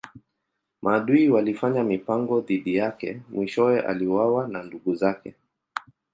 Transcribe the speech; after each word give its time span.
Maadui 0.81 1.29
walifanya 1.29 1.83
mipango 1.83 2.41
dhidi 2.41 2.75
yake 2.75 3.21
mwishowe 3.29 3.81
aliuawa 3.81 4.47
na 4.47 4.63
ndugu 4.63 4.95
zake. 4.95 5.35